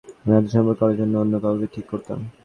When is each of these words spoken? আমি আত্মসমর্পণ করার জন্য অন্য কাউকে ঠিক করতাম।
আমি 0.21 0.33
আত্মসমর্পণ 0.37 0.75
করার 0.79 0.97
জন্য 0.99 1.13
অন্য 1.17 1.33
কাউকে 1.43 1.67
ঠিক 1.73 1.85
করতাম। 1.91 2.19